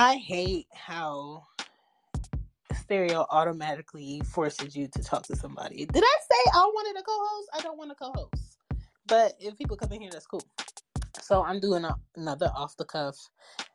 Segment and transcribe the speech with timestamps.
[0.00, 1.42] I hate how
[2.72, 5.86] stereo automatically forces you to talk to somebody.
[5.86, 7.48] Did I say I wanted a co-host?
[7.52, 8.58] I don't want a co-host.
[9.08, 10.46] But if people come in here, that's cool.
[11.20, 13.16] So I'm doing a, another off the cuff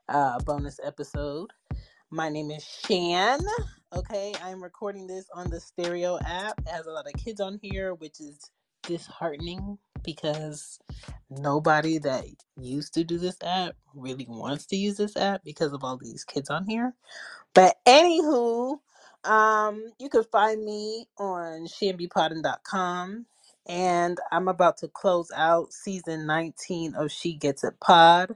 [0.08, 1.52] uh, bonus episode.
[2.10, 3.42] My name is Chan.
[3.94, 6.58] Okay, I'm recording this on the stereo app.
[6.60, 8.50] It has a lot of kids on here, which is
[8.84, 10.80] disheartening because
[11.30, 12.26] nobody that
[12.58, 16.24] used to do this app really wants to use this app because of all these
[16.26, 16.94] kids on here.
[17.56, 18.80] But anywho,
[19.26, 23.28] um, you can find me on chanbepoddin.com
[23.68, 28.36] and I'm about to close out season 19 of She Gets It Pod.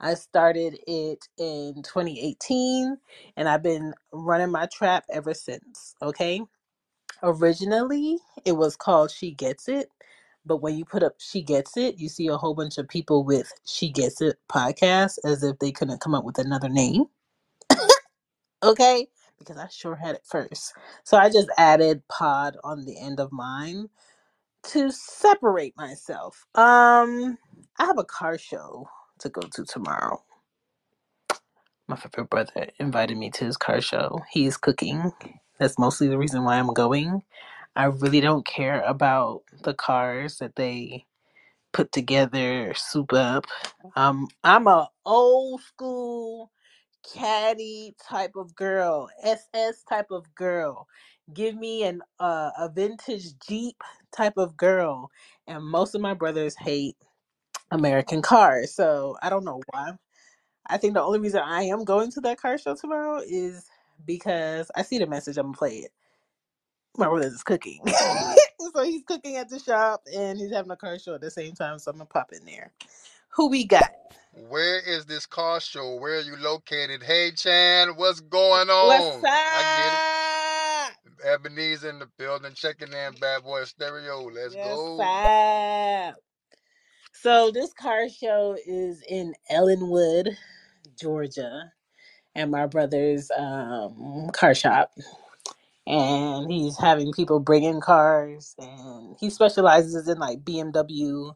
[0.00, 2.98] I started it in 2018
[3.36, 5.94] and I've been running my trap ever since.
[6.02, 6.42] Okay.
[7.22, 9.90] Originally, it was called She Gets It.
[10.46, 13.24] But when you put up She Gets It, you see a whole bunch of people
[13.24, 17.04] with She Gets It podcast as if they couldn't come up with another name.
[18.62, 19.08] okay.
[19.38, 20.74] Because I sure had it first.
[21.04, 23.88] So I just added pod on the end of mine
[24.64, 26.46] to separate myself.
[26.54, 27.38] Um,
[27.78, 28.88] I have a car show
[29.20, 30.22] to go to tomorrow.
[31.88, 34.20] My favorite brother invited me to his car show.
[34.30, 35.12] He's cooking.
[35.58, 37.22] That's mostly the reason why I'm going.
[37.76, 41.06] I really don't care about the cars that they
[41.72, 43.46] put together, soup up.
[43.96, 46.52] Um, I'm a old school
[47.14, 50.88] caddy type of girl, SS type of girl.
[51.34, 53.76] Give me an uh, a vintage Jeep
[54.12, 55.10] type of girl.
[55.48, 56.96] And most of my brothers hate
[57.72, 59.92] American cars, so I don't know why.
[60.68, 63.66] I think the only reason I am going to that car show tomorrow is
[64.06, 65.38] because I see the message.
[65.38, 65.92] I'm gonna play it.
[67.00, 67.80] My brother's is cooking,
[68.74, 71.54] so he's cooking at the shop and he's having a car show at the same
[71.54, 71.80] time.
[71.80, 72.72] So I'm gonna pop in there.
[73.30, 73.90] Who we got?
[74.32, 75.96] Where is this car show?
[75.96, 77.02] Where are you located?
[77.02, 79.22] Hey Chan, what's going on?
[79.22, 79.64] What's I up?
[79.64, 80.04] get it.
[81.24, 84.30] Ebenezer in the building, checking in Bad Boy Stereo.
[84.30, 85.12] Let's Yes, go.
[86.08, 86.16] up.
[87.12, 90.36] So this car show is in Ellenwood,
[91.00, 91.72] Georgia,
[92.34, 94.92] and my brother's um, car shop.
[95.90, 101.34] And he's having people bring in cars, and he specializes in like BMW,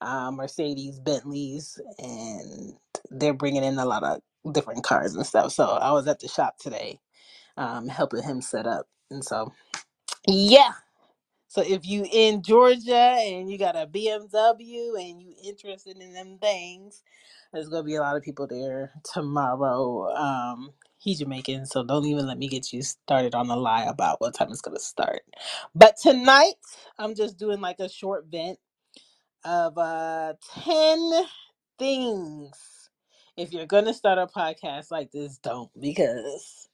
[0.00, 2.74] uh, Mercedes, Bentleys, and
[3.10, 4.22] they're bringing in a lot of
[4.54, 5.52] different cars and stuff.
[5.52, 7.00] So I was at the shop today,
[7.58, 9.52] um, helping him set up, and so
[10.28, 10.72] yeah.
[11.48, 16.38] So if you in Georgia and you got a BMW and you interested in them
[16.40, 17.02] things,
[17.52, 20.10] there's gonna be a lot of people there tomorrow.
[20.14, 24.20] Um, he's Jamaican, so don't even let me get you started on a lie about
[24.20, 25.22] what time it's gonna start.
[25.74, 26.54] But tonight,
[26.98, 28.58] I'm just doing like a short vent
[29.44, 31.12] of uh 10
[31.78, 32.90] things.
[33.36, 36.68] If you're gonna start a podcast like this, don't because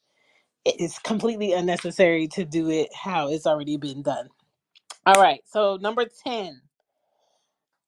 [0.64, 4.28] it is completely unnecessary to do it how it's already been done.
[5.06, 5.40] All right.
[5.46, 6.60] So number 10.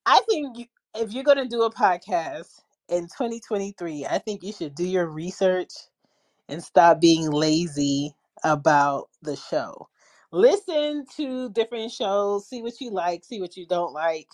[0.07, 4.53] I think you, if you're going to do a podcast in 2023, I think you
[4.53, 5.71] should do your research
[6.49, 8.15] and stop being lazy
[8.45, 9.89] about the show.
[10.33, 14.29] Listen to different shows, see what you like, see what you don't like,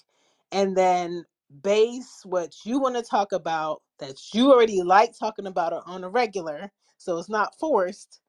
[0.50, 1.24] and then
[1.62, 6.08] base what you want to talk about that you already like talking about on a
[6.08, 8.20] regular, so it's not forced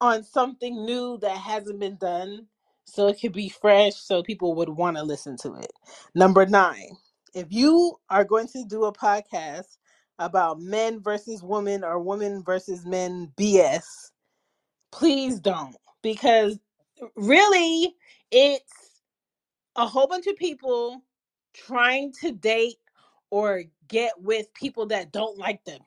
[0.00, 2.46] on something new that hasn't been done
[2.84, 5.72] so it could be fresh so people would want to listen to it.
[6.14, 6.96] Number nine,
[7.34, 9.78] if you are going to do a podcast
[10.18, 13.84] about men versus women or women versus men BS,
[14.92, 16.58] please don't because
[17.16, 17.94] really
[18.30, 19.00] it's
[19.76, 21.02] a whole bunch of people
[21.54, 22.76] trying to date
[23.30, 25.80] or get with people that don't like them.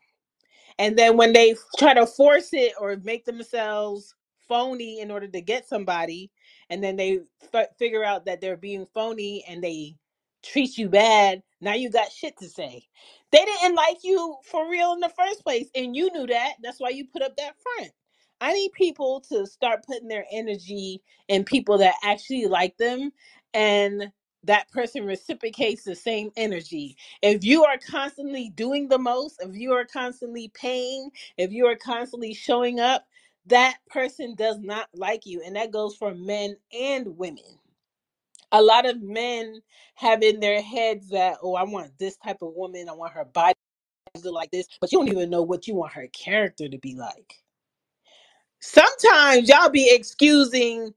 [0.79, 4.15] And then when they try to force it or make themselves
[4.47, 6.31] phony in order to get somebody,
[6.69, 7.19] and then they
[7.53, 9.95] f- figure out that they're being phony and they
[10.43, 12.83] treat you bad, now you got shit to say.
[13.31, 16.53] They didn't like you for real in the first place, and you knew that.
[16.63, 17.91] That's why you put up that front.
[18.41, 23.11] I need people to start putting their energy in people that actually like them
[23.53, 24.11] and
[24.45, 26.89] that person reciprocates the same energy
[27.23, 31.75] if you are constantly doing the most, if you are constantly paying, if you are
[31.75, 33.05] constantly showing up,
[33.47, 35.43] that person does not like you.
[35.45, 37.56] And that goes for men and women.
[38.51, 39.61] A lot of men
[39.95, 43.25] have in their heads that, oh, I want this type of woman, I want her
[43.25, 43.53] body
[44.15, 46.77] to look like this, but you don't even know what you want her character to
[46.77, 47.35] be like.
[48.59, 50.93] Sometimes y'all be excusing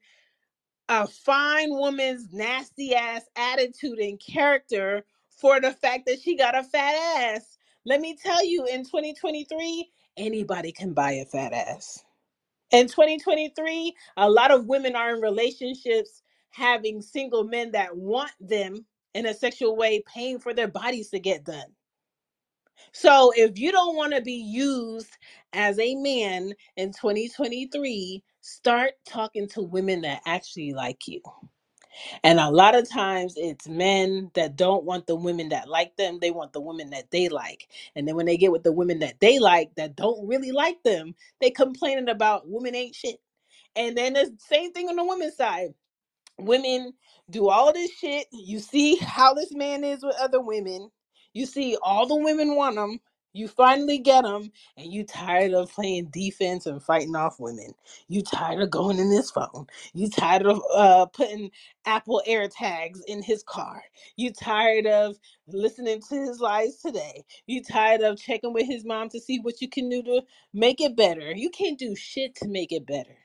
[0.88, 6.64] a fine woman's nasty ass attitude and character for the fact that she got a
[6.64, 7.58] fat ass.
[7.84, 12.04] Let me tell you, in 2023, anybody can buy a fat ass.
[12.72, 18.86] In 2023, a lot of women are in relationships having single men that want them
[19.14, 21.66] in a sexual way, paying for their bodies to get done.
[22.92, 25.10] So if you don't want to be used
[25.54, 31.22] as a man in 2023, start talking to women that actually like you.
[32.22, 36.18] And a lot of times it's men that don't want the women that like them,
[36.20, 37.68] they want the women that they like.
[37.96, 40.82] And then when they get with the women that they like that don't really like
[40.82, 43.20] them, they complaining about women ain't shit.
[43.76, 45.74] And then the same thing on the women's side
[46.44, 46.94] women
[47.30, 48.26] do all this shit.
[48.32, 50.90] You see how this man is with other women.
[51.34, 53.00] You see all the women want him.
[53.34, 57.72] You finally get him, and you tired of playing defense and fighting off women.
[58.08, 59.66] You tired of going in his phone.
[59.94, 61.50] You tired of uh, putting
[61.86, 63.82] Apple AirTags in his car.
[64.16, 65.16] You tired of
[65.48, 67.24] listening to his lies today.
[67.46, 70.22] You tired of checking with his mom to see what you can do to
[70.54, 71.32] make it better.
[71.34, 73.16] You can't do shit to make it better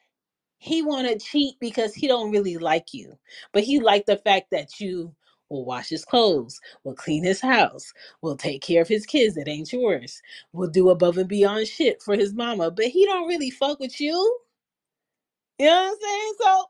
[0.57, 3.13] he want to cheat because he don't really like you
[3.53, 5.13] but he like the fact that you
[5.49, 9.47] will wash his clothes will clean his house will take care of his kids that
[9.47, 10.21] ain't yours
[10.53, 13.99] will do above and beyond shit for his mama but he don't really fuck with
[13.99, 14.39] you
[15.59, 16.65] you know what i'm saying so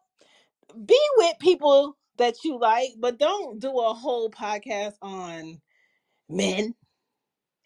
[0.85, 5.59] be with people that you like but don't do a whole podcast on
[6.29, 6.73] men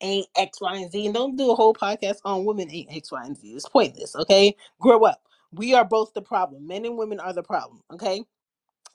[0.02, 1.06] ain't X, Y, and Z.
[1.06, 3.48] And don't do a whole podcast on women ain't X, Y, and Z.
[3.50, 4.56] It's pointless, okay?
[4.80, 5.22] Grow up.
[5.54, 6.68] We are both the problem.
[6.68, 8.24] Men and women are the problem, okay?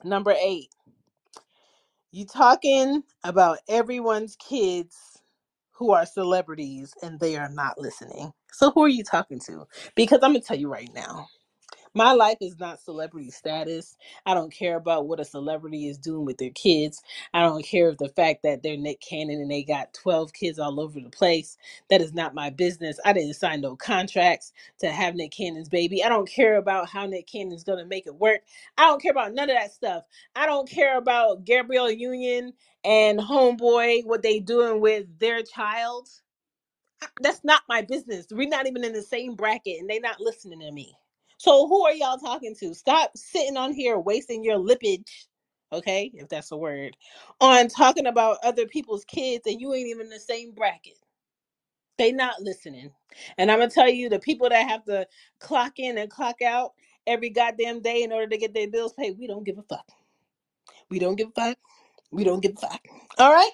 [0.03, 0.69] Number eight,
[2.11, 4.97] you talking about everyone's kids
[5.73, 8.33] who are celebrities and they are not listening.
[8.51, 9.65] So who are you talking to?
[9.95, 11.27] Because I'm gonna tell you right now.
[11.95, 13.97] My life is not celebrity status.
[14.25, 17.01] I don't care about what a celebrity is doing with their kids.
[17.33, 20.59] I don't care if the fact that they're Nick Cannon and they got 12 kids
[20.59, 21.57] all over the place.
[21.89, 22.99] That is not my business.
[23.05, 26.03] I didn't sign no contracts to have Nick Cannon's baby.
[26.03, 28.41] I don't care about how Nick Cannon's going to make it work.
[28.77, 30.03] I don't care about none of that stuff.
[30.35, 32.53] I don't care about Gabrielle Union
[32.85, 36.07] and Homeboy, what they doing with their child.
[37.21, 38.27] That's not my business.
[38.31, 40.95] We're not even in the same bracket and they not listening to me.
[41.45, 42.73] So who are y'all talking to?
[42.73, 45.27] Stop sitting on here wasting your lippage,
[45.71, 46.97] okay, if that's a word,
[47.39, 50.97] on talking about other people's kids and you ain't even in the same bracket.
[51.99, 52.89] They not listening.
[53.37, 55.05] And I'm gonna tell you the people that have to
[55.37, 56.71] clock in and clock out
[57.05, 59.87] every goddamn day in order to get their bills paid, we don't give a fuck.
[60.89, 61.59] We don't give a fuck.
[62.09, 62.81] We don't give a fuck.
[63.19, 63.51] All right.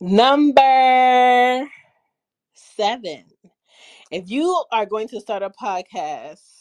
[0.00, 1.68] Number
[2.54, 3.26] seven.
[4.10, 6.59] If you are going to start a podcast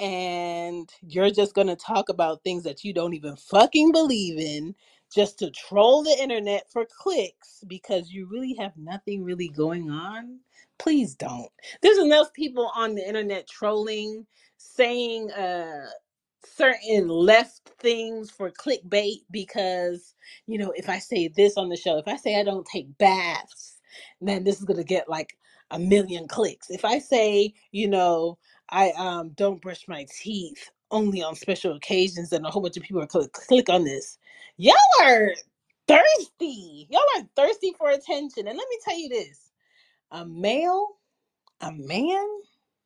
[0.00, 4.74] and you're just going to talk about things that you don't even fucking believe in
[5.14, 10.40] just to troll the internet for clicks because you really have nothing really going on,
[10.78, 11.50] please don't.
[11.82, 14.26] There's enough people on the internet trolling,
[14.58, 15.86] saying uh
[16.44, 20.14] certain left things for clickbait because
[20.46, 22.96] you know if i say this on the show if i say i don't take
[22.98, 23.78] baths
[24.20, 25.36] then this is going to get like
[25.72, 28.38] a million clicks if i say you know
[28.70, 32.82] I um don't brush my teeth only on special occasions, and a whole bunch of
[32.82, 34.18] people are click click on this.
[34.56, 35.32] Y'all are
[35.88, 36.88] thirsty.
[36.90, 38.48] Y'all are thirsty for attention.
[38.48, 39.50] And let me tell you this:
[40.12, 40.88] a male,
[41.62, 42.26] a man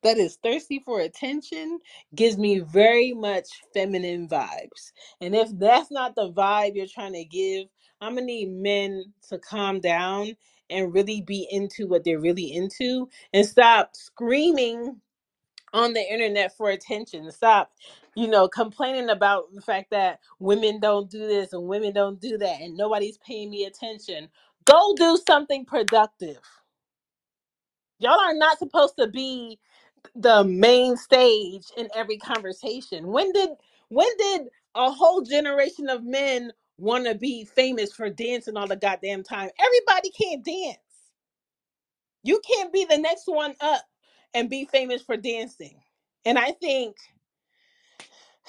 [0.03, 1.81] that is thirsty for attention
[2.15, 4.93] gives me very much feminine vibes.
[5.21, 7.69] And if that's not the vibe you're trying to give,
[8.01, 10.37] I'm gonna need men to calm down
[10.71, 14.97] and really be into what they're really into and stop screaming
[15.75, 17.31] on the internet for attention.
[17.33, 17.73] Stop,
[18.17, 22.39] you know, complaining about the fact that women don't do this and women don't do
[22.39, 24.29] that and nobody's paying me attention.
[24.67, 26.39] Go do something productive.
[28.01, 29.59] Y'all are not supposed to be
[30.17, 33.09] the main stage in every conversation.
[33.09, 33.51] When did
[33.89, 34.43] when did
[34.75, 39.51] a whole generation of men want to be famous for dancing all the goddamn time?
[39.61, 40.79] Everybody can't dance.
[42.25, 43.83] You can't be the next one up
[44.35, 45.81] and be famous for dancing.
[46.25, 46.97] And I think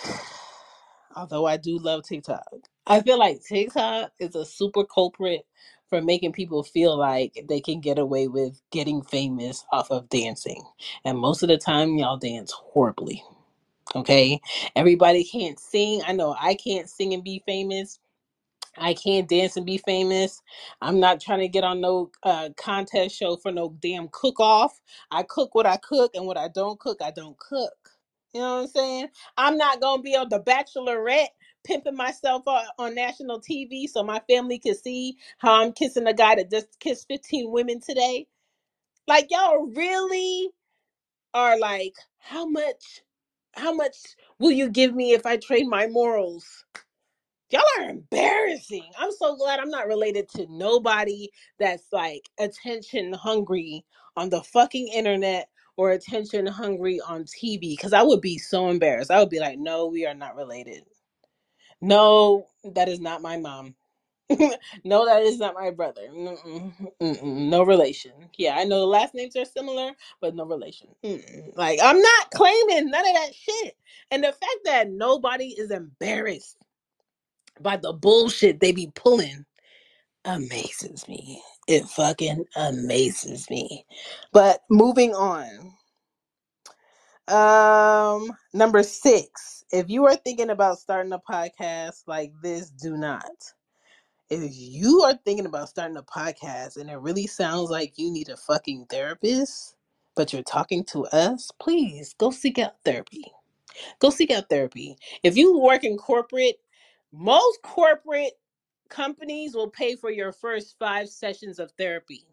[1.16, 2.46] although I do love TikTok,
[2.88, 5.42] I feel like TikTok is a super culprit
[5.90, 10.64] for making people feel like they can get away with getting famous off of dancing.
[11.06, 13.24] And most of the time, y'all dance horribly.
[13.96, 14.40] Okay.
[14.76, 16.02] Everybody can't sing.
[16.08, 18.00] I know I can't sing and be famous
[18.78, 20.42] I can't dance and be famous.
[20.82, 24.80] I'm not trying to get on no uh, contest show for no damn cook off.
[25.12, 27.74] I cook what I cook, and what I don't cook, I don't cook.
[28.34, 29.08] You know what I'm saying?
[29.38, 31.30] I'm not gonna be on The Bachelorette
[31.66, 36.14] pimping myself on, on national TV so my family can see how I'm kissing a
[36.14, 38.28] guy that just kissed 15 women today.
[39.08, 40.50] Like y'all really
[41.34, 43.02] are like, how much,
[43.56, 43.98] how much
[44.40, 46.66] will you give me if I trade my morals?
[47.52, 48.86] Y'all are embarrassing.
[48.98, 51.28] I'm so glad I'm not related to nobody
[51.60, 53.84] that's like attention hungry
[54.16, 59.12] on the fucking internet or attention hungry on TV because I would be so embarrassed.
[59.12, 60.84] I would be like, no, we are not related.
[61.82, 63.76] No, that is not my mom.
[64.86, 66.04] no, that is not my brother.
[66.10, 68.14] Mm-mm, mm-mm, no relation.
[68.38, 69.92] Yeah, I know the last names are similar,
[70.22, 70.88] but no relation.
[71.04, 71.58] Mm-mm.
[71.58, 73.76] Like, I'm not claiming none of that shit.
[74.10, 76.56] And the fact that nobody is embarrassed
[77.62, 79.46] by the bullshit they be pulling
[80.26, 81.42] amazes me.
[81.68, 83.86] It fucking amazes me.
[84.32, 85.74] But moving on.
[87.28, 89.64] Um, number six.
[89.72, 93.32] If you are thinking about starting a podcast like this, do not.
[94.30, 98.30] If you are thinking about starting a podcast and it really sounds like you need
[98.30, 99.76] a fucking therapist,
[100.16, 103.32] but you're talking to us, please go seek out therapy.
[104.00, 104.98] Go seek out therapy.
[105.24, 106.60] If you work in corporate,
[107.14, 108.34] most corporate
[108.90, 112.26] companies will pay for your first five sessions of therapy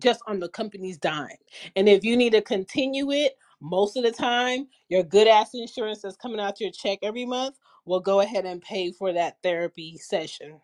[0.00, 1.28] just on the company's dime.
[1.76, 6.02] And if you need to continue it, most of the time, your good ass insurance
[6.02, 9.98] that's coming out your check every month will go ahead and pay for that therapy
[9.98, 10.60] session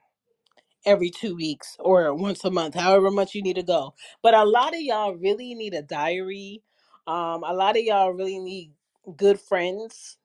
[0.87, 3.95] every two weeks or once a month, however much you need to go.
[4.23, 6.63] But a lot of y'all really need a diary.
[7.09, 8.73] Um, a lot of y'all really need
[9.17, 10.18] good friends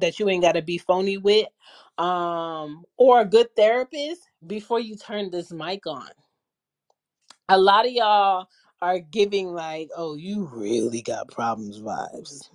[0.00, 1.46] that you ain't got to be phony with
[1.98, 6.08] um or a good therapist before you turn this mic on.
[7.48, 8.48] A lot of y'all
[8.80, 12.48] are giving like oh you really got problems vibes.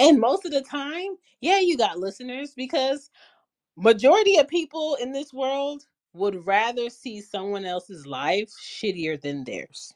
[0.00, 3.10] And most of the time yeah you got listeners because
[3.76, 9.94] majority of people in this world would rather see someone else's life shittier than theirs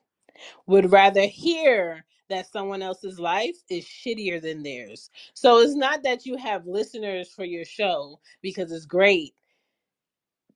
[0.66, 5.10] would rather hear that someone else's life is shittier than theirs.
[5.34, 9.34] So it's not that you have listeners for your show because it's great.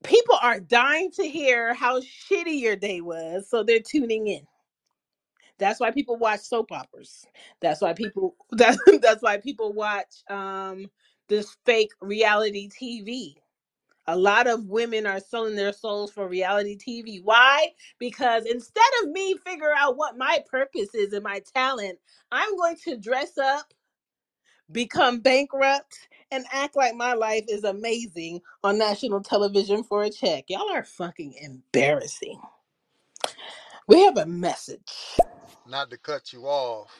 [0.04, 4.42] People are dying to hear how shitty your day was, so they're tuning in.
[5.58, 7.26] That's why people watch soap operas.
[7.60, 10.90] That's why people that's that's why people watch um
[11.28, 13.34] this fake reality TV
[14.06, 17.20] a lot of women are selling their souls for reality TV.
[17.22, 17.68] Why?
[17.98, 21.98] Because instead of me figure out what my purpose is and my talent,
[22.30, 23.72] I'm going to dress up,
[24.70, 30.44] become bankrupt, and act like my life is amazing on national television for a check.
[30.48, 32.40] Y'all are fucking embarrassing.
[33.86, 35.18] We have a message.
[35.66, 36.90] Not to cut you off,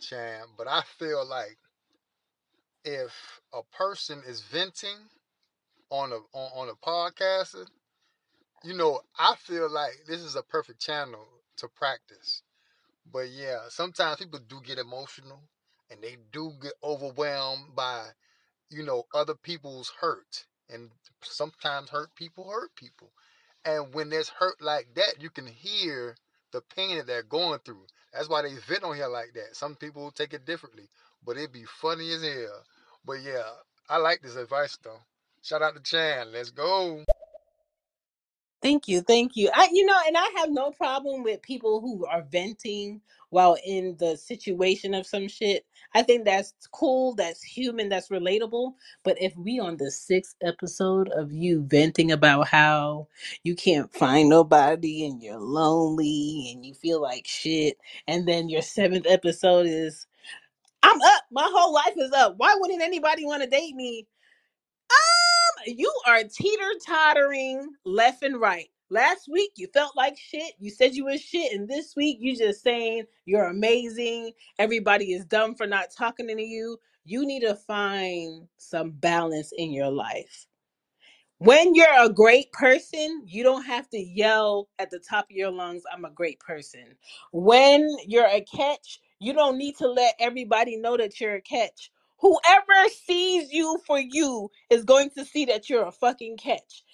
[0.00, 1.58] Chan, but I feel like
[2.84, 3.12] if
[3.52, 4.96] a person is venting
[5.92, 7.54] on a on, on a podcast,
[8.64, 11.26] you know, I feel like this is a perfect channel
[11.58, 12.42] to practice.
[13.12, 15.40] But yeah, sometimes people do get emotional
[15.90, 18.06] and they do get overwhelmed by,
[18.70, 20.46] you know, other people's hurt.
[20.70, 20.90] And
[21.22, 23.10] sometimes hurt people hurt people.
[23.64, 26.16] And when there's hurt like that, you can hear
[26.52, 27.86] the pain that they're going through.
[28.14, 29.56] That's why they vent on here like that.
[29.56, 30.88] Some people take it differently,
[31.24, 32.64] but it'd be funny as hell.
[33.04, 33.42] But yeah,
[33.90, 35.00] I like this advice though.
[35.42, 36.32] Shout out to Chan.
[36.32, 37.04] Let's go.
[38.62, 39.50] Thank you, thank you.
[39.52, 43.96] I, you know, and I have no problem with people who are venting while in
[43.98, 45.66] the situation of some shit.
[45.96, 48.74] I think that's cool, that's human, that's relatable.
[49.02, 53.08] But if we on the sixth episode of you venting about how
[53.42, 58.62] you can't find nobody and you're lonely and you feel like shit, and then your
[58.62, 60.06] seventh episode is
[60.84, 62.34] I'm up, my whole life is up.
[62.36, 64.06] Why wouldn't anybody want to date me?
[65.66, 68.68] You are teeter tottering left and right.
[68.90, 70.54] Last week you felt like shit.
[70.58, 74.32] You said you was shit, and this week you just saying you're amazing.
[74.58, 76.78] Everybody is dumb for not talking to you.
[77.04, 80.46] You need to find some balance in your life.
[81.38, 85.52] When you're a great person, you don't have to yell at the top of your
[85.52, 86.96] lungs, I'm a great person.
[87.32, 91.91] When you're a catch, you don't need to let everybody know that you're a catch.
[92.22, 96.84] Whoever sees you for you is going to see that you're a fucking catch.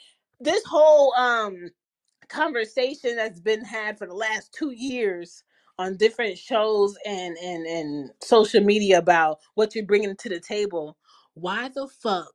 [0.40, 1.70] This whole um
[2.28, 5.44] conversation that's been had for the last two years
[5.78, 10.98] on different shows and and and social media about what you're bringing to the table
[11.34, 12.34] why the fuck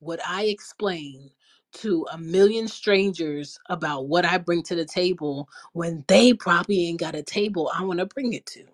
[0.00, 1.30] would i explain
[1.74, 7.00] to a million strangers about what i bring to the table when they probably ain't
[7.00, 8.64] got a table i want to bring it to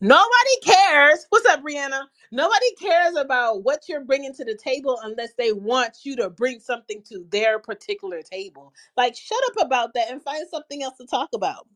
[0.00, 1.26] Nobody cares.
[1.30, 2.04] What's up, Brianna?
[2.30, 6.60] Nobody cares about what you're bringing to the table unless they want you to bring
[6.60, 8.72] something to their particular table.
[8.96, 11.66] Like, shut up about that and find something else to talk about.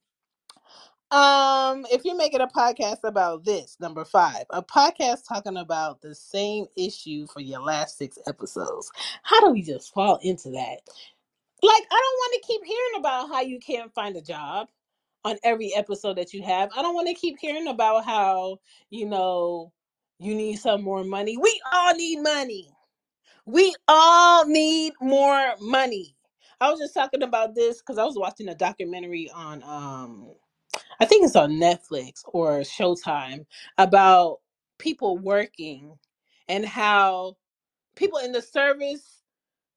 [1.10, 6.14] Um, if you're making a podcast about this, number five, a podcast talking about the
[6.14, 8.92] same issue for your last six episodes.
[9.24, 10.78] How do we just fall into that?
[11.60, 14.68] Like, I don't want to keep hearing about how you can't find a job
[15.24, 16.70] on every episode that you have.
[16.76, 18.58] I don't want to keep hearing about how,
[18.90, 19.72] you know,
[20.18, 21.36] you need some more money.
[21.36, 22.68] We all need money.
[23.46, 26.16] We all need more money.
[26.60, 30.30] I was just talking about this because I was watching a documentary on um
[31.00, 33.44] I think it's on Netflix or Showtime
[33.78, 34.38] about
[34.78, 35.98] people working
[36.48, 37.36] and how
[37.96, 39.22] people in the service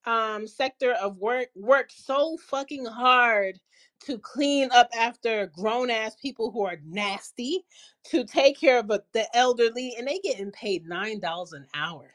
[0.05, 3.59] um sector of work work so fucking hard
[4.01, 7.65] to clean up after grown ass people who are nasty
[8.05, 12.13] to take care of the elderly and they getting paid nine dollars an hour.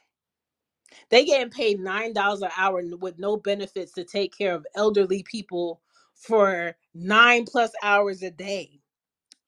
[1.11, 5.23] They getting paid nine dollars an hour with no benefits to take care of elderly
[5.25, 5.81] people
[6.15, 8.81] for nine plus hours a day.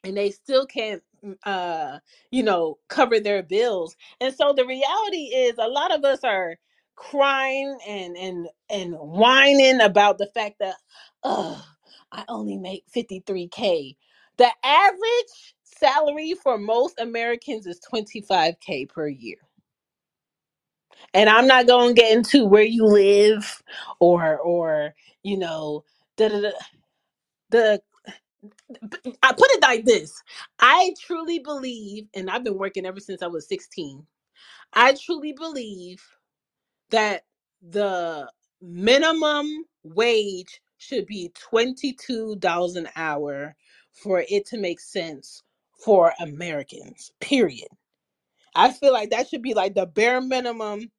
[0.04, 3.96] And they still can't mm, uh you know cover their bills.
[4.20, 6.56] And so the reality is a lot of us are
[6.96, 10.76] crying and and and whining about the fact that
[12.12, 13.96] i only make 53k
[14.38, 19.38] the average salary for most americans is 25k per year
[21.14, 23.62] and i'm not going to get into where you live
[24.00, 25.84] or or you know
[26.18, 26.54] the the,
[27.50, 27.80] the
[29.22, 30.22] I put it like this.
[30.60, 34.06] I truly believe, and I've been working ever since I was 16.
[34.74, 36.02] I truly believe
[36.90, 37.24] that
[37.62, 39.48] the minimum
[39.84, 43.54] wage should be $22 an hour
[43.92, 45.42] for it to make sense
[45.84, 47.68] for Americans, period.
[48.54, 50.90] I feel like that should be like the bare minimum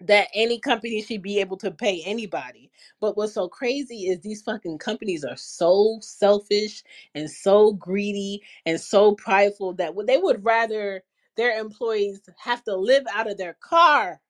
[0.00, 2.70] that any company should be able to pay anybody.
[3.00, 6.82] But what's so crazy is these fucking companies are so selfish
[7.14, 11.02] and so greedy and so prideful that they would rather
[11.36, 14.20] their employees have to live out of their car.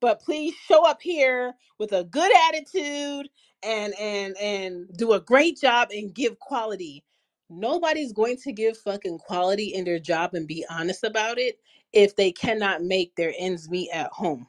[0.00, 3.28] But please show up here with a good attitude
[3.64, 7.04] and and and do a great job and give quality.
[7.50, 11.58] Nobody's going to give fucking quality in their job and be honest about it
[11.92, 14.46] if they cannot make their ends meet at home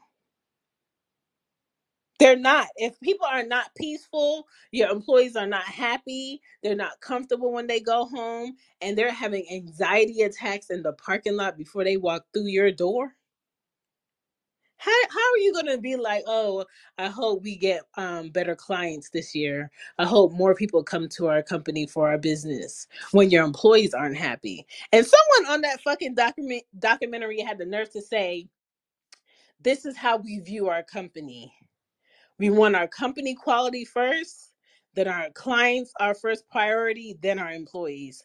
[2.19, 2.67] They're not.
[2.77, 7.81] If people are not peaceful, your employees are not happy, they're not comfortable when they
[7.81, 12.47] go home, and they're having anxiety attacks in the parking lot before they walk through
[12.47, 13.15] your door.
[14.77, 16.65] How, how are you going to be like, oh,
[16.97, 19.71] I hope we get um, better clients this year.
[19.99, 24.17] I hope more people come to our company for our business when your employees aren't
[24.17, 24.65] happy.
[24.93, 28.47] And someone on that fucking document documentary had the nerve to say,
[29.61, 31.53] this is how we view our company
[32.39, 34.51] We want our company quality first,
[34.95, 38.23] then our clients our first priority, then our employees.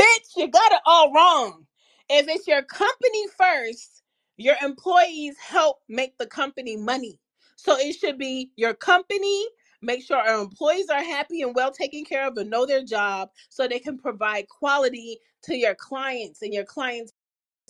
[0.00, 1.66] Bitch, you got it all wrong.
[2.10, 3.99] If it's your company first,
[4.40, 7.20] your employees help make the company money.
[7.56, 9.46] So it should be your company.
[9.82, 13.30] Make sure our employees are happy and well taken care of and know their job
[13.50, 17.12] so they can provide quality to your clients and your clients.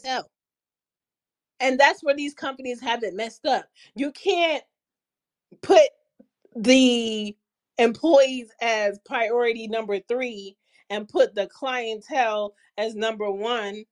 [0.04, 0.26] help.
[1.60, 3.66] And that's where these companies have it messed up.
[3.96, 4.64] You can't
[5.62, 5.88] put
[6.56, 7.36] the
[7.78, 10.56] employees as priority number three
[10.90, 13.84] and put the clientele as number one,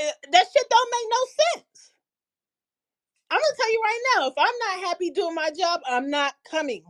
[0.00, 1.18] eh, that shit don't make no
[1.60, 1.92] sense.
[3.30, 6.34] I'm gonna tell you right now, if I'm not happy doing my job, I'm not
[6.50, 6.84] coming.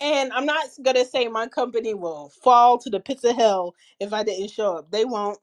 [0.00, 4.12] And I'm not gonna say my company will fall to the pits of hell if
[4.12, 4.90] I didn't show up.
[4.92, 5.38] They won't.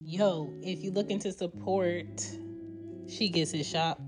[0.00, 2.06] Yo, if you're looking to support
[3.08, 4.00] She Gets It Shop,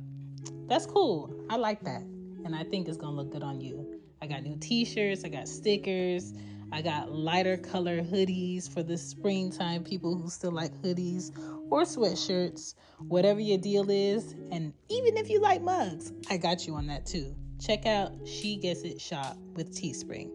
[0.68, 1.34] That's cool.
[1.50, 2.02] I like that.
[2.44, 4.00] And I think it's gonna look good on you.
[4.22, 6.32] I got new t-shirts, I got stickers,
[6.76, 11.30] I got lighter color hoodies for the springtime people who still like hoodies
[11.70, 14.34] or sweatshirts, whatever your deal is.
[14.52, 17.34] And even if you like mugs, I got you on that too.
[17.58, 20.30] Check out She Gets It Shop with Teespring.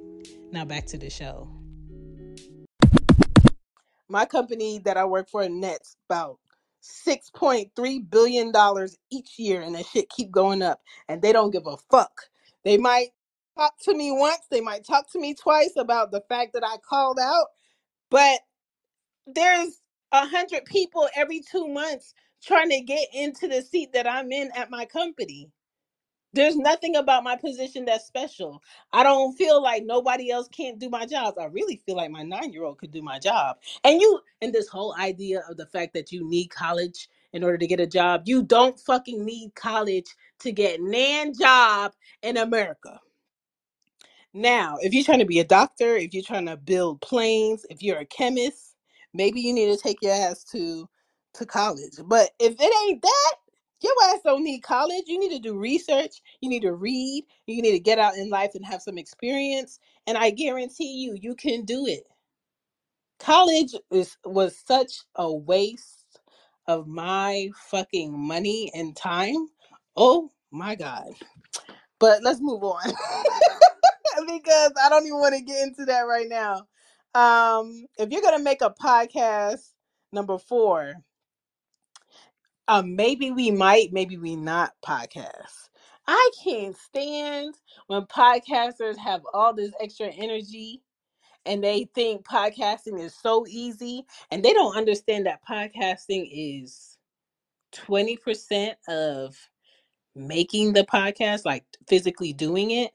[0.52, 1.48] Now back to the show.
[4.10, 6.40] My company that I work for nets about
[6.80, 11.34] six point three billion dollars each year, and that shit keep going up, and they
[11.34, 12.24] don't give a fuck.
[12.64, 13.10] They might
[13.58, 16.78] talk to me once, they might talk to me twice about the fact that I
[16.88, 17.48] called out,
[18.10, 18.40] but
[19.28, 24.32] there's a hundred people every two months trying to get into the seat that I'm
[24.32, 25.50] in at my company.
[26.34, 28.62] There's nothing about my position that's special.
[28.94, 31.36] I don't feel like nobody else can't do my job.
[31.40, 33.58] I really feel like my nine year old could do my job.
[33.84, 37.58] And you, and this whole idea of the fact that you need college in order
[37.58, 38.24] to get a job.
[38.26, 43.00] You don't fucking need college to get nan job in America.
[44.34, 47.82] Now, if you're trying to be a doctor, if you're trying to build planes, if
[47.84, 48.76] you're a chemist,
[49.14, 50.88] maybe you need to take your ass to
[51.34, 51.94] to college.
[52.06, 53.36] But if it ain't that,
[53.82, 55.04] your ass don't need college.
[55.08, 56.22] You need to do research.
[56.42, 57.26] You need to read.
[57.48, 59.80] You need to get out in life and have some experience.
[60.08, 62.04] And I guarantee you, you can do it.
[63.20, 66.20] College is was such a waste
[66.68, 69.48] of my fucking money and time.
[69.98, 71.10] Oh my god.
[72.00, 72.92] But let's move on.
[74.28, 76.68] because I don't even want to get into that right now.
[77.14, 79.62] Um, if you're gonna make a podcast
[80.12, 80.96] number four,
[82.68, 85.70] um, maybe we might, maybe we not podcast.
[86.08, 87.56] I can't stand
[87.88, 90.82] when podcasters have all this extra energy
[91.46, 96.98] and they think podcasting is so easy and they don't understand that podcasting is
[97.74, 99.36] 20% of
[100.16, 102.92] making the podcast, like physically doing it.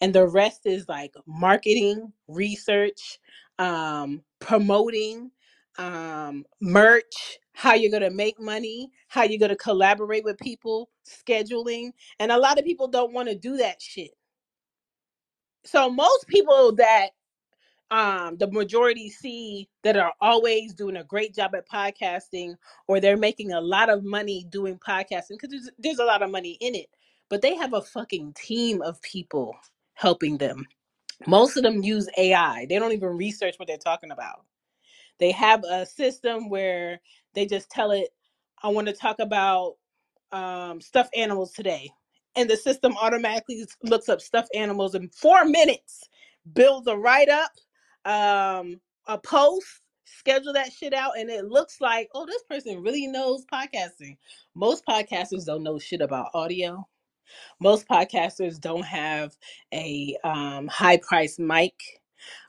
[0.00, 3.18] And the rest is like marketing, research,
[3.58, 5.30] um, promoting,
[5.78, 10.88] um, merch, how you're going to make money, how you're going to collaborate with people,
[11.06, 11.90] scheduling.
[12.18, 14.12] And a lot of people don't want to do that shit.
[15.64, 17.10] So most people that
[17.90, 22.54] um the majority see that are always doing a great job at podcasting
[22.86, 26.30] or they're making a lot of money doing podcasting because there's, there's a lot of
[26.30, 26.86] money in it
[27.28, 29.56] but they have a fucking team of people
[30.00, 30.66] helping them
[31.26, 34.44] most of them use ai they don't even research what they're talking about
[35.20, 37.00] they have a system where
[37.34, 38.08] they just tell it,
[38.62, 39.74] I want to talk about
[40.32, 41.90] um, stuffed animals today.
[42.36, 46.08] And the system automatically looks up stuffed animals in four minutes,
[46.54, 47.50] builds a write up,
[48.04, 49.66] um, a post,
[50.06, 51.18] schedule that shit out.
[51.18, 54.16] And it looks like, oh, this person really knows podcasting.
[54.54, 56.86] Most podcasters don't know shit about audio.
[57.60, 59.36] Most podcasters don't have
[59.72, 61.74] a um, high price mic.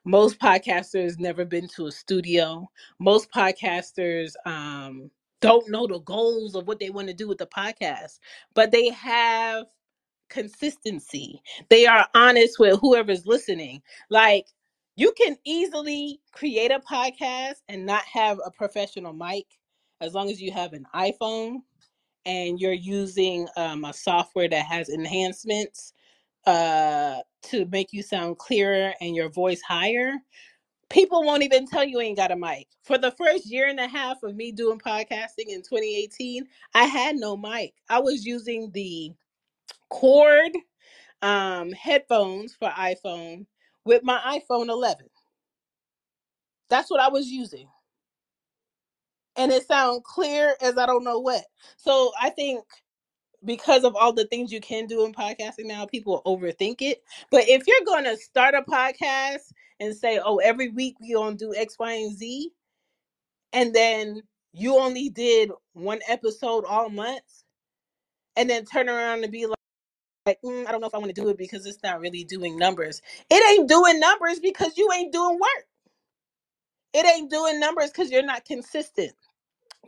[0.04, 2.70] Most podcasters never been to a studio.
[3.00, 5.10] Most podcasters um
[5.42, 8.20] don't know the goals of what they want to do with the podcast
[8.54, 9.66] but they have
[10.30, 11.42] consistency.
[11.70, 13.82] They are honest with whoever's listening.
[14.10, 14.48] Like
[14.96, 19.46] you can easily create a podcast and not have a professional mic
[20.00, 21.58] as long as you have an iphone
[22.26, 25.94] and you're using um, a software that has enhancements
[26.46, 30.14] uh, to make you sound clearer and your voice higher
[30.90, 32.68] people won't even tell you ain't got a mic.
[32.84, 37.16] For the first year and a half of me doing podcasting in 2018, I had
[37.16, 37.74] no mic.
[37.90, 39.12] I was using the
[39.90, 40.52] cord
[41.22, 43.46] um, headphones for iPhone
[43.86, 45.08] with my iPhone 11.
[46.70, 47.68] That's what I was using.
[49.38, 51.44] And it sounded clear as I don't know what.
[51.78, 52.64] So I think
[53.44, 57.02] because of all the things you can do in podcasting now, people overthink it.
[57.32, 61.36] But if you're going to start a podcast and say, oh, every week we to
[61.36, 62.52] do X, Y, and Z,
[63.54, 64.22] and then
[64.54, 67.44] you only did one episode all month
[68.36, 69.58] and then turn around and be like,
[70.26, 72.24] like mm, I don't know if I want to do it because it's not really
[72.24, 73.02] doing numbers.
[73.30, 75.66] It ain't doing numbers because you ain't doing work.
[76.94, 79.14] It ain't doing numbers because you're not consistent.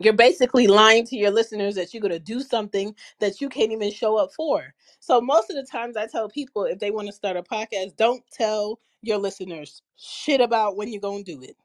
[0.00, 3.70] You're basically lying to your listeners that you're going to do something that you can't
[3.70, 4.74] even show up for.
[4.98, 7.96] So, most of the times, I tell people if they want to start a podcast,
[7.96, 11.56] don't tell your listeners shit about when you're going to do it.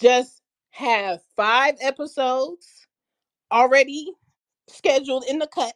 [0.00, 2.86] Just have five episodes
[3.50, 4.12] already
[4.68, 5.74] scheduled in the cut.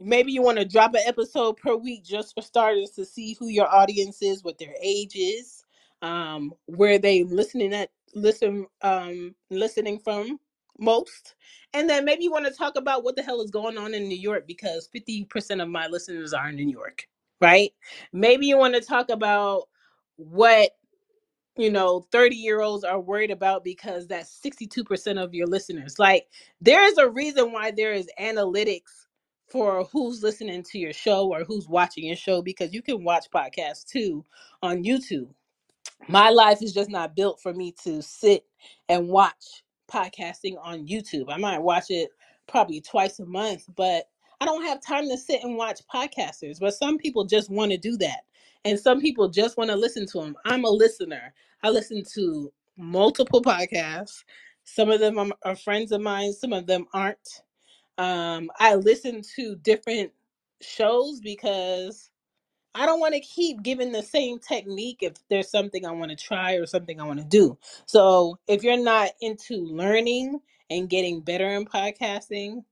[0.00, 3.48] Maybe you want to drop an episode per week just for starters to see who
[3.48, 5.64] your audience is, what their age is,
[6.02, 10.38] um, where they listening at listen um listening from
[10.78, 11.34] most.
[11.74, 14.08] And then maybe you want to talk about what the hell is going on in
[14.08, 17.06] New York because 50% of my listeners are in New York,
[17.40, 17.72] right?
[18.12, 19.64] Maybe you want to talk about
[20.16, 20.70] what
[21.56, 26.26] you know 30 year olds are worried about because that's 62% of your listeners like
[26.60, 29.06] there is a reason why there is analytics
[29.48, 33.26] for who's listening to your show or who's watching your show because you can watch
[33.34, 34.24] podcasts too
[34.62, 35.28] on youtube
[36.06, 38.44] my life is just not built for me to sit
[38.88, 41.26] and watch podcasting on YouTube.
[41.28, 42.10] I might watch it
[42.46, 44.04] probably twice a month, but
[44.40, 46.60] I don't have time to sit and watch podcasters.
[46.60, 48.20] But some people just want to do that.
[48.64, 50.36] And some people just want to listen to them.
[50.44, 51.32] I'm a listener.
[51.62, 54.24] I listen to multiple podcasts.
[54.64, 57.42] Some of them are friends of mine, some of them aren't.
[57.96, 60.12] Um, I listen to different
[60.60, 62.10] shows because
[62.78, 66.16] I don't want to keep giving the same technique if there's something I want to
[66.16, 67.58] try or something I want to do.
[67.86, 70.38] So if you're not into learning
[70.70, 72.62] and getting better in podcasting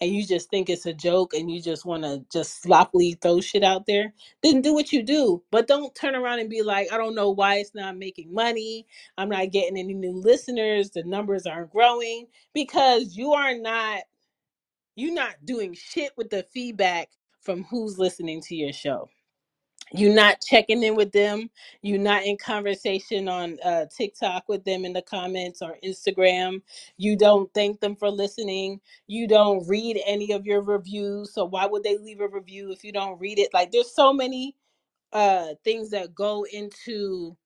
[0.00, 3.42] and you just think it's a joke and you just want to just sloppily throw
[3.42, 5.42] shit out there, then do what you do.
[5.50, 8.86] But don't turn around and be like, I don't know why it's not making money.
[9.18, 10.90] I'm not getting any new listeners.
[10.90, 14.00] The numbers aren't growing because you are not
[14.96, 17.10] you're not doing shit with the feedback
[17.40, 19.08] from who's listening to your show
[19.94, 21.50] you're not checking in with them
[21.82, 26.60] you're not in conversation on uh, tiktok with them in the comments or instagram
[26.96, 31.66] you don't thank them for listening you don't read any of your reviews so why
[31.66, 33.52] would they leave a review if you don't read it?
[33.54, 34.56] Like there's so many
[35.12, 37.36] uh things that go into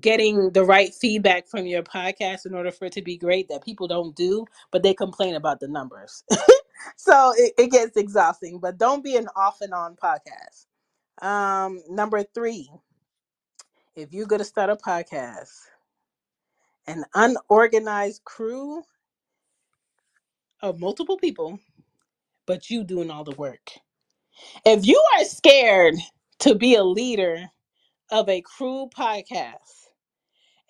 [0.00, 3.64] getting the right feedback from your podcast in order for it to be great that
[3.64, 6.24] people don't do but they complain about the numbers.
[6.96, 10.66] So it, it gets exhausting but don't be an off and on podcast
[11.22, 12.68] um number three
[13.94, 15.50] if you're going to start a podcast,
[16.86, 18.82] an unorganized crew
[20.62, 21.58] of multiple people,
[22.46, 23.70] but you doing all the work.
[24.64, 25.94] If you are scared
[26.40, 27.44] to be a leader
[28.10, 29.88] of a crew podcast,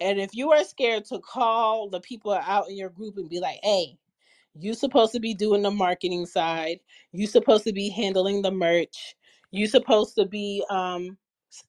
[0.00, 3.38] and if you are scared to call the people out in your group and be
[3.38, 3.96] like, hey,
[4.54, 6.80] you supposed to be doing the marketing side,
[7.12, 9.14] you supposed to be handling the merch,
[9.52, 11.16] you supposed to be um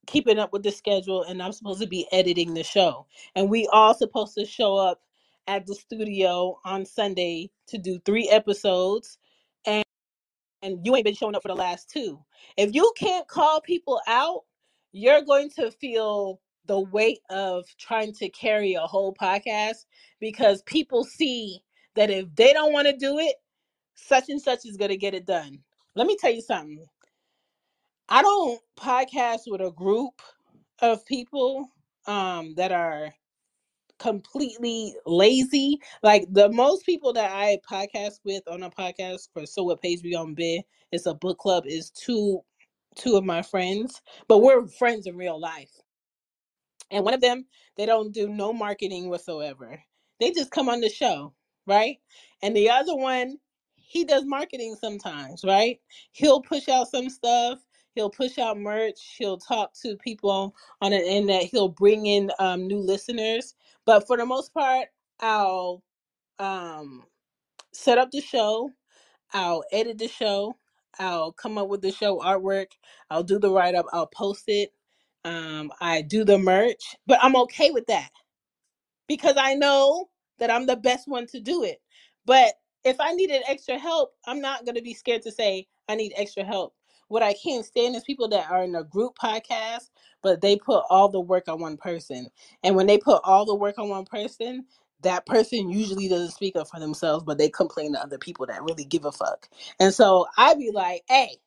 [0.07, 3.05] keeping up with the schedule and I'm supposed to be editing the show.
[3.35, 5.01] And we all supposed to show up
[5.47, 9.17] at the studio on Sunday to do three episodes
[9.65, 9.83] and,
[10.61, 12.17] and you ain't been showing up for the last two.
[12.55, 14.43] If you can't call people out,
[14.93, 19.85] you're going to feel the weight of trying to carry a whole podcast
[20.21, 21.61] because people see
[21.95, 23.35] that if they don't want to do it,
[23.95, 25.59] such and such is going to get it done.
[25.95, 26.85] Let me tell you something.
[28.09, 30.21] I don't podcast with a group
[30.81, 31.69] of people
[32.07, 33.13] um that are
[33.99, 35.79] completely lazy.
[36.01, 40.01] Like the most people that I podcast with on a podcast for So What Page
[40.01, 42.41] Be on Bid, it's a book club, is two
[42.95, 44.01] two of my friends.
[44.27, 45.71] But we're friends in real life
[46.93, 49.81] and one of them they don't do no marketing whatsoever
[50.19, 51.33] they just come on the show
[51.65, 51.97] right
[52.41, 53.37] and the other one
[53.75, 55.79] he does marketing sometimes right
[56.11, 57.59] he'll push out some stuff
[57.95, 59.15] he'll push out merch.
[59.17, 61.43] He'll talk to people on the internet.
[61.45, 63.55] He'll bring in um, new listeners.
[63.85, 64.87] But for the most part
[65.21, 65.81] i'll
[66.39, 67.03] um,
[67.73, 68.71] set up the show.
[69.33, 70.55] I'll edit the show.
[70.99, 72.67] I'll come up with the show artwork.
[73.09, 73.85] I'll do the write-up.
[73.93, 74.71] I'll post it.
[75.25, 78.09] Um, I do the merch, but I'm okay with that
[79.07, 81.81] because I know that I'm the best one to do it.
[82.25, 85.95] But if I needed extra help, I'm not going to be scared to say I
[85.95, 86.73] need extra help.
[87.13, 89.91] What I can't stand is people that are in a group podcast,
[90.23, 92.25] but they put all the work on one person.
[92.63, 94.65] And when they put all the work on one person,
[95.03, 98.63] that person usually doesn't speak up for themselves, but they complain to other people that
[98.63, 99.47] really give a fuck.
[99.79, 101.37] And so I'd be like, hey,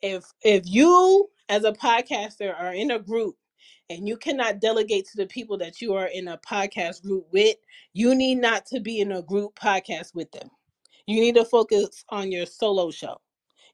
[0.00, 3.34] if if you as a podcaster are in a group
[3.88, 7.56] and you cannot delegate to the people that you are in a podcast group with,
[7.94, 10.48] you need not to be in a group podcast with them.
[11.08, 13.20] You need to focus on your solo show.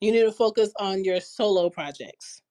[0.01, 2.43] You need to focus on your solo projects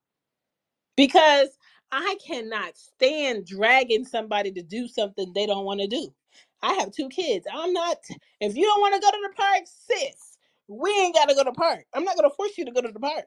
[0.98, 1.50] because
[1.92, 6.14] I cannot stand dragging somebody to do something they don't want to do.
[6.64, 7.48] I have two kids.
[7.54, 7.98] I'm not,
[8.42, 11.44] if you don't want to go to the park, sis, we ain't got to go
[11.44, 11.86] to the park.
[11.94, 13.26] I'm not going to force you to go to the park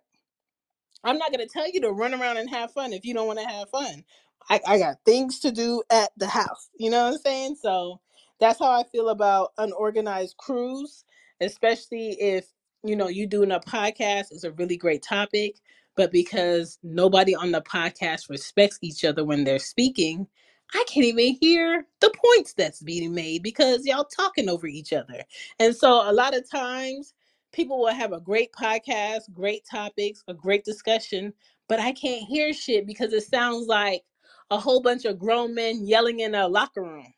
[1.04, 3.26] I'm not going to tell you to run around and have fun if you don't
[3.26, 4.04] want to have fun.
[4.50, 6.68] I, I got things to do at the house.
[6.78, 7.56] You know what I'm saying?
[7.56, 8.00] So
[8.40, 11.04] that's how I feel about unorganized crews,
[11.40, 12.46] especially if,
[12.84, 15.56] you know, you doing a podcast is a really great topic,
[15.96, 20.26] but because nobody on the podcast respects each other when they're speaking,
[20.74, 25.24] I can't even hear the points that's being made because y'all talking over each other.
[25.58, 27.14] And so a lot of times
[27.52, 31.32] people will have a great podcast, great topics, a great discussion,
[31.68, 34.02] but I can't hear shit because it sounds like
[34.50, 37.12] a whole bunch of grown men yelling in a locker room.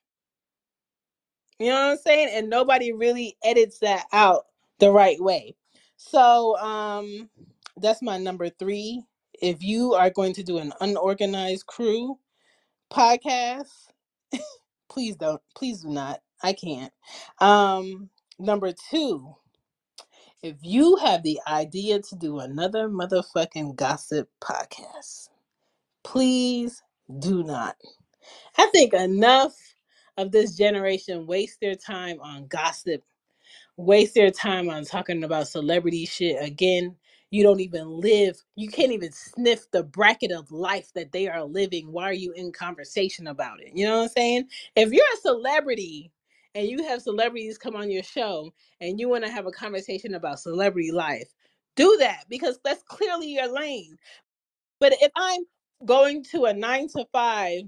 [1.58, 2.28] You know what I'm saying?
[2.32, 4.46] And nobody really edits that out
[4.80, 5.56] the right way.
[5.98, 7.30] So, um
[7.78, 9.04] that's my number 3.
[9.42, 12.18] If you are going to do an unorganized crew
[12.92, 13.68] podcast,
[14.90, 16.20] please don't please do not.
[16.42, 16.92] I can't.
[17.40, 19.34] Um number 2,
[20.42, 25.30] if you have the idea to do another motherfucking gossip podcast,
[26.04, 26.82] please
[27.20, 27.76] do not.
[28.58, 29.54] I think enough
[30.18, 33.02] of this generation waste their time on gossip,
[33.84, 36.42] waste their time on talking about celebrity shit.
[36.42, 36.96] Again,
[37.30, 41.44] you don't even live, you can't even sniff the bracket of life that they are
[41.44, 41.92] living.
[41.92, 43.72] Why are you in conversation about it?
[43.74, 44.48] You know what I'm saying?
[44.76, 46.12] If you're a celebrity
[46.54, 50.14] and you have celebrities come on your show and you want to have a conversation
[50.14, 51.32] about celebrity life,
[51.76, 53.96] do that because that's clearly your lane.
[54.80, 55.42] But if I'm
[55.86, 57.62] going to a nine to five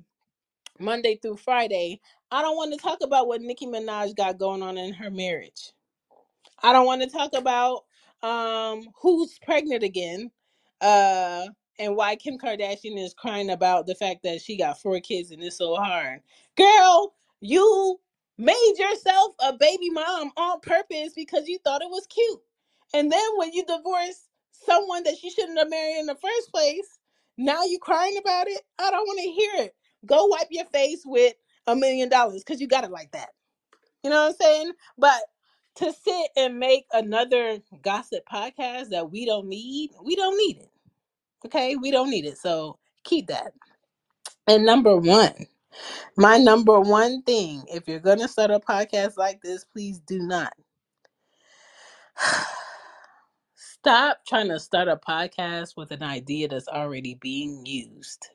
[0.80, 4.78] Monday through Friday, I don't want to talk about what Nicki Minaj got going on
[4.78, 5.72] in her marriage.
[6.62, 7.84] I don't want to talk about
[8.22, 10.30] um who's pregnant again,
[10.80, 11.46] uh,
[11.78, 15.42] and why Kim Kardashian is crying about the fact that she got four kids and
[15.42, 16.20] it's so hard.
[16.56, 18.00] Girl, you
[18.38, 22.40] made yourself a baby mom on purpose because you thought it was cute.
[22.94, 26.98] And then when you divorce someone that you shouldn't have married in the first place,
[27.38, 28.60] now you're crying about it?
[28.78, 29.74] I don't want to hear it.
[30.06, 31.34] Go wipe your face with
[31.66, 33.30] a million dollars because you got it like that.
[34.02, 34.72] You know what I'm saying?
[34.98, 35.20] But
[35.76, 40.70] to sit and make another gossip podcast that we don't need, we don't need it.
[41.46, 41.76] Okay?
[41.76, 42.38] We don't need it.
[42.38, 43.52] So keep that.
[44.46, 45.46] And number one,
[46.16, 50.18] my number one thing, if you're going to start a podcast like this, please do
[50.18, 50.52] not
[53.54, 58.28] stop trying to start a podcast with an idea that's already being used.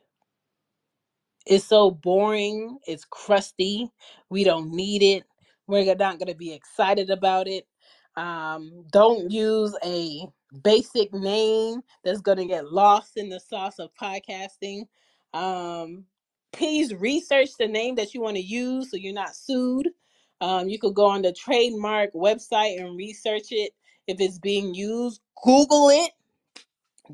[1.46, 2.78] It's so boring.
[2.88, 3.90] It's crusty.
[4.30, 5.24] We don't need it.
[5.68, 7.68] We're not going to be excited about it.
[8.16, 10.28] Um, don't use a
[10.64, 14.84] basic name that's going to get lost in the sauce of podcasting.
[15.34, 16.06] Um,
[16.54, 19.90] please research the name that you want to use so you're not sued.
[20.42, 23.74] Um, you could go on the trademark website and research it
[24.08, 25.22] if it's being used.
[25.44, 26.12] Google it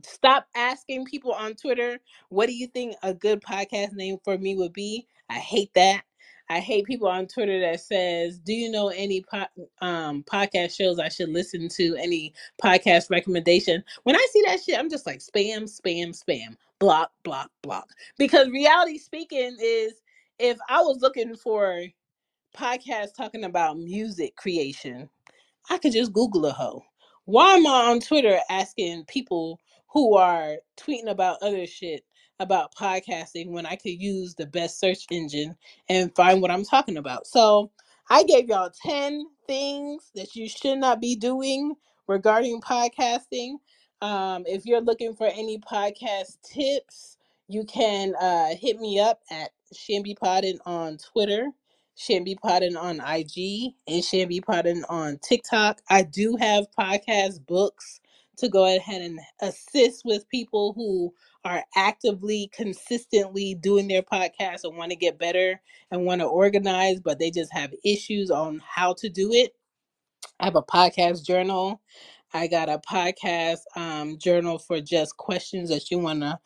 [0.04, 4.56] Stop asking people on Twitter, what do you think a good podcast name for me
[4.56, 5.08] would be?
[5.30, 6.04] I hate that.
[6.50, 11.00] I hate people on Twitter that says, "Do you know any po- um, podcast shows
[11.00, 11.96] I should listen to?
[11.96, 17.12] Any podcast recommendation?" When I see that shit, I'm just like spam, spam, spam, block,
[17.24, 17.90] block, block.
[18.18, 20.02] Because reality speaking is,
[20.40, 21.86] if I was looking for
[22.56, 25.10] podcasts talking about music creation,
[25.70, 26.84] I could just Google a hoe.
[27.26, 32.04] Why am I on Twitter asking people who are tweeting about other shit
[32.40, 35.56] about podcasting when I could use the best search engine
[35.90, 37.28] and find what I'm talking about?
[37.28, 37.72] So
[38.10, 41.76] I gave y'all 10 things that you should not be doing
[42.08, 43.56] regarding podcasting.
[44.02, 47.18] Um, if you're looking for any podcast tips,
[47.48, 51.52] you can uh, hit me up at Chanbepoddin on Twitter
[51.98, 55.82] Chanbepoddin on IG and Chanbepoddin on TikTok.
[55.90, 58.00] I do have podcast books
[58.44, 61.14] to go ahead and assist with people who
[61.46, 65.60] are actively, consistently doing their podcast and want to get better
[65.92, 69.54] and want to organize, but they just have issues on how to do it.
[70.40, 71.82] I have a podcast journal.
[72.34, 76.40] I got a podcast um, journal for just questions that you want to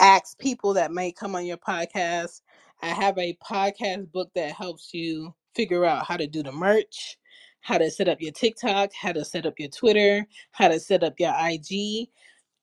[0.00, 2.40] ask people that may come on your podcast.
[2.82, 7.18] I have a podcast book that helps you figure out how to do the merch,
[7.60, 11.02] how to set up your TikTok, how to set up your Twitter, how to set
[11.02, 12.08] up your IG.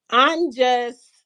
[0.10, 1.26] I'm just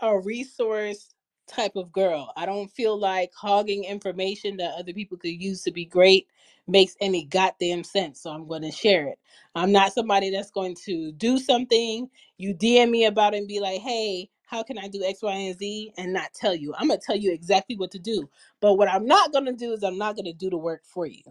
[0.00, 1.14] a resource
[1.46, 2.32] type of girl.
[2.36, 6.26] I don't feel like hogging information that other people could use to be great
[6.66, 8.20] makes any goddamn sense.
[8.20, 9.18] So I'm going to share it.
[9.54, 13.60] I'm not somebody that's going to do something, you DM me about it and be
[13.60, 16.74] like, hey, how can I do X, Y, and Z and not tell you?
[16.78, 18.28] I'm going to tell you exactly what to do.
[18.60, 20.82] But what I'm not going to do is I'm not going to do the work
[20.84, 21.22] for you.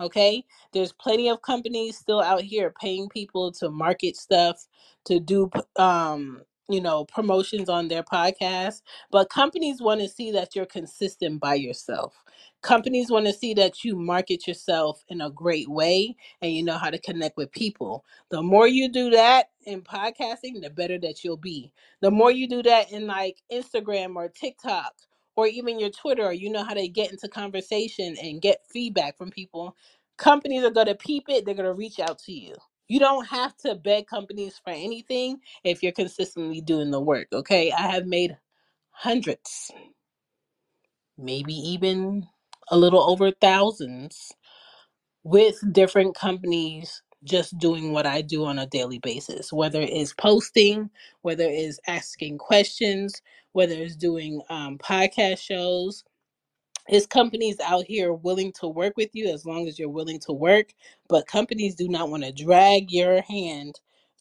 [0.00, 4.66] Okay, there's plenty of companies still out here paying people to market stuff,
[5.06, 8.82] to do um, you know, promotions on their podcast.
[9.10, 12.14] But companies want to see that you're consistent by yourself.
[12.62, 16.78] Companies want to see that you market yourself in a great way and you know
[16.78, 18.04] how to connect with people.
[18.30, 21.72] The more you do that in podcasting, the better that you'll be.
[22.02, 24.94] The more you do that in like Instagram or TikTok
[25.36, 29.30] or even your Twitter, you know how to get into conversation and get feedback from
[29.30, 29.76] people
[30.18, 32.54] companies are going to peep it they're going to reach out to you.
[32.88, 37.72] You don't have to beg companies for anything if you're consistently doing the work okay?
[37.72, 38.36] I have made
[38.90, 39.72] hundreds
[41.18, 42.26] maybe even
[42.70, 44.32] a little over thousands
[45.24, 50.90] with different companies just doing what i do on a daily basis whether it's posting
[51.22, 53.22] whether it's asking questions
[53.52, 55.96] whether it's doing um, podcast shows
[56.88, 60.32] There's companies out here willing to work with you as long as you're willing to
[60.32, 60.74] work,
[61.08, 63.80] but companies do not want to drag your hand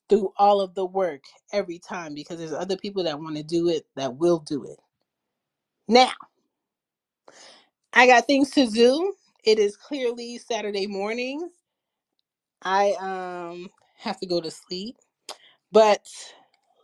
[0.10, 1.24] through all of the work
[1.54, 4.80] every time because there's other people that want to do it that will do it.
[5.88, 6.12] Now,
[7.93, 9.14] I got things to do.
[9.45, 11.49] It is clearly Saturday morning.
[12.64, 14.97] I um have to go to sleep,
[15.72, 16.05] but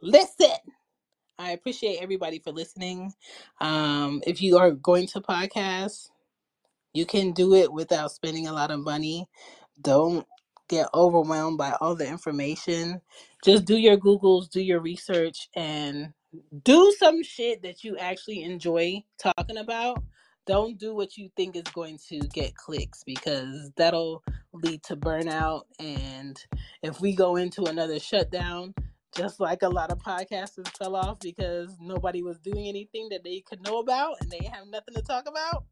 [0.01, 0.51] listen.
[1.39, 3.13] I appreciate everybody for listening.
[3.61, 6.03] Um, if you are going to podcasts,
[6.93, 9.27] You can do it without spending a lot of money.
[9.81, 10.27] Don't
[10.69, 13.01] get overwhelmed by all the information.
[13.45, 16.13] Just do your Googles, do your research, and
[16.65, 20.03] do some shit that you actually enjoy talking about.
[20.47, 24.23] Don't do what you think is going to get clicks because that'll
[24.53, 25.63] lead to burnout.
[25.79, 26.43] And
[26.83, 28.73] if we go into another shutdown,
[29.15, 33.41] just like a lot of podcasters fell off because nobody was doing anything that they
[33.41, 35.65] could know about and they have nothing to talk about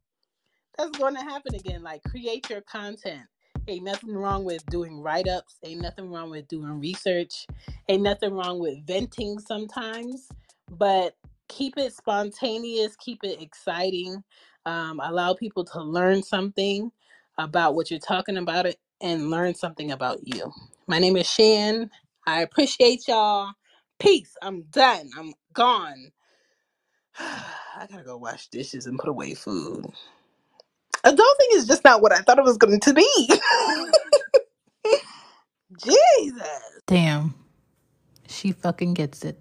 [0.78, 1.84] that's going to happen again.
[1.84, 3.24] Like, create your content.
[3.68, 5.58] Ain't nothing wrong with doing write ups.
[5.66, 7.48] Ain't nothing wrong with doing research.
[7.90, 10.30] Ain't nothing wrong with venting sometimes.
[10.70, 11.16] But
[11.50, 14.24] keep it spontaneous, keep it exciting.
[14.66, 16.92] Um, allow people to learn something
[17.38, 20.52] about what you're talking about it and learn something about you.
[20.88, 21.92] My name is Chan.
[22.28, 23.54] I appreciate y'all.
[24.00, 24.36] Peace.
[24.42, 25.10] I'm done.
[25.18, 26.12] I'm gone.
[27.20, 29.86] I gotta go wash dishes and put away food.
[31.06, 33.30] Adulting is just not what I thought it was going to be.
[35.84, 36.82] Jesus.
[36.88, 37.36] Damn.
[38.28, 39.40] She fucking gets it.